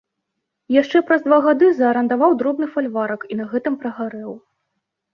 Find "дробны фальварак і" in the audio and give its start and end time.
2.41-3.41